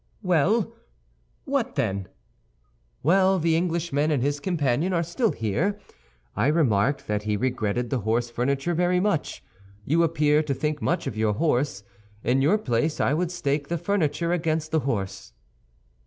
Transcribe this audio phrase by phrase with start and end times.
[0.23, 0.73] "Well,
[1.45, 2.07] what then?"
[3.03, 5.77] "Well; the Englishman and his companion are still here.
[6.35, 9.43] I remarked that he regretted the horse furniture very much.
[9.85, 11.83] You appear to think much of your horse.
[12.23, 15.33] In your place I would stake the furniture against the horse."